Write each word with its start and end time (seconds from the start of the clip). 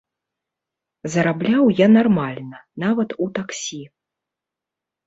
Зарабляў 1.17 1.65
я 1.81 1.87
нармальна, 1.99 2.57
нават 2.87 3.09
у 3.27 3.33
таксі. 3.39 3.81